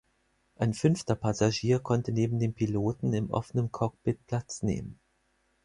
[0.55, 4.99] Ein fünfter Passagier konnte neben dem Piloten im offenen Cockpit Platz nehmen.